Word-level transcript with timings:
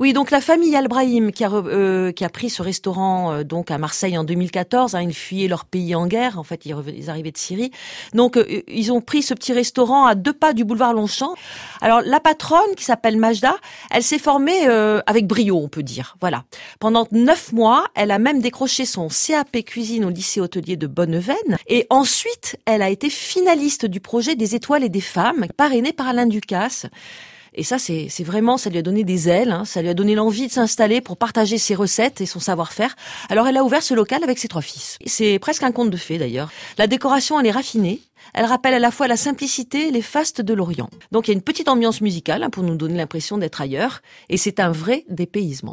Oui, 0.00 0.14
donc 0.14 0.30
la 0.30 0.40
famille 0.40 0.74
Albrahim 0.74 1.30
qui 1.30 1.44
a, 1.44 1.52
euh, 1.52 2.10
qui 2.10 2.24
a 2.24 2.30
pris 2.30 2.48
ce 2.48 2.62
restaurant 2.62 3.32
euh, 3.34 3.44
donc 3.44 3.70
à 3.70 3.76
Marseille 3.76 4.16
en 4.16 4.24
2014, 4.24 4.94
hein, 4.94 5.02
ils 5.02 5.12
fuyaient 5.12 5.46
leur 5.46 5.66
pays 5.66 5.94
en 5.94 6.06
guerre, 6.06 6.38
en 6.38 6.42
fait 6.42 6.64
ils, 6.64 7.10
arrivaient 7.10 7.32
de 7.32 7.36
Syrie. 7.36 7.70
Donc 8.14 8.38
euh, 8.38 8.62
ils 8.66 8.92
ont 8.92 9.02
pris 9.02 9.20
ce 9.20 9.34
petit 9.34 9.52
restaurant 9.52 10.06
à 10.06 10.14
deux 10.14 10.32
pas 10.32 10.54
du 10.54 10.64
boulevard 10.64 10.94
Longchamp. 10.94 11.34
Alors 11.82 12.00
la 12.00 12.18
patronne 12.18 12.74
qui 12.78 12.84
s'appelle 12.84 13.18
Majda, 13.18 13.54
elle 13.90 14.02
s'est 14.02 14.18
formée 14.18 14.66
avec 15.04 15.26
brio, 15.26 15.58
on 15.58 15.68
peut 15.68 15.82
dire. 15.82 16.16
Voilà. 16.22 16.44
Pendant 16.78 17.06
neuf 17.12 17.52
mois, 17.52 17.84
elle 17.94 18.10
a 18.10 18.18
même 18.18 18.40
décroché 18.40 18.86
son 18.86 19.08
CAP 19.08 19.62
cuisine 19.66 20.06
au 20.06 20.10
lycée 20.10 20.40
hôtelier 20.40 20.78
de 20.78 20.86
Bonneveine 20.86 21.58
et 21.66 21.86
ensuite 21.90 22.56
elle 22.64 22.80
a 22.80 22.88
été 22.88 23.10
finaliste 23.10 23.84
du 23.84 24.00
projet 24.00 24.34
des 24.34 24.54
étoiles 24.54 24.84
et 24.84 24.88
des 24.88 25.02
femmes 25.02 25.46
parrainé 25.58 25.92
par 25.92 26.08
Alain 26.08 26.24
Ducasse. 26.24 26.86
Et 27.54 27.64
ça, 27.64 27.78
c'est 27.78 28.08
vraiment, 28.22 28.56
ça 28.56 28.70
lui 28.70 28.78
a 28.78 28.82
donné 28.82 29.04
des 29.04 29.28
ailes, 29.28 29.52
hein. 29.52 29.64
ça 29.64 29.82
lui 29.82 29.88
a 29.88 29.94
donné 29.94 30.14
l'envie 30.14 30.46
de 30.46 30.52
s'installer 30.52 31.00
pour 31.00 31.16
partager 31.16 31.58
ses 31.58 31.74
recettes 31.74 32.20
et 32.20 32.26
son 32.26 32.40
savoir-faire. 32.40 32.94
Alors 33.28 33.46
elle 33.46 33.56
a 33.56 33.64
ouvert 33.64 33.82
ce 33.82 33.94
local 33.94 34.22
avec 34.22 34.38
ses 34.38 34.48
trois 34.48 34.62
fils. 34.62 34.98
C'est 35.06 35.38
presque 35.38 35.62
un 35.62 35.72
conte 35.72 35.90
de 35.90 35.96
fées 35.96 36.18
d'ailleurs. 36.18 36.50
La 36.78 36.86
décoration, 36.86 37.38
elle 37.40 37.46
est 37.46 37.50
raffinée. 37.50 38.00
Elle 38.34 38.44
rappelle 38.44 38.74
à 38.74 38.78
la 38.78 38.90
fois 38.90 39.08
la 39.08 39.16
simplicité 39.16 39.88
et 39.88 39.90
les 39.90 40.02
fastes 40.02 40.40
de 40.40 40.54
l'Orient. 40.54 40.90
Donc 41.10 41.26
il 41.26 41.30
y 41.30 41.34
a 41.34 41.36
une 41.36 41.42
petite 41.42 41.68
ambiance 41.68 42.00
musicale 42.00 42.42
hein, 42.42 42.50
pour 42.50 42.62
nous 42.62 42.76
donner 42.76 42.96
l'impression 42.96 43.38
d'être 43.38 43.60
ailleurs. 43.60 44.02
Et 44.28 44.36
c'est 44.36 44.60
un 44.60 44.70
vrai 44.70 45.04
dépaysement. 45.08 45.68